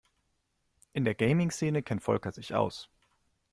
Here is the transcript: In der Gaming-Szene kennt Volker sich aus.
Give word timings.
In 0.93 1.05
der 1.05 1.13
Gaming-Szene 1.13 1.83
kennt 1.83 2.01
Volker 2.01 2.31
sich 2.31 2.55
aus. 2.55 2.89